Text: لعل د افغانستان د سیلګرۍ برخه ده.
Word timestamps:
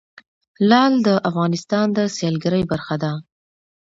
لعل 0.69 0.93
د 1.07 1.09
افغانستان 1.29 1.85
د 1.97 1.99
سیلګرۍ 2.17 2.63
برخه 2.71 2.95
ده. 3.03 3.11